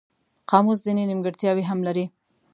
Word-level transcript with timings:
قاموس 0.49 0.79
ځینې 0.85 1.03
نیمګړتیاوې 1.09 1.63
هم 1.69 1.79
لري. 1.87 2.05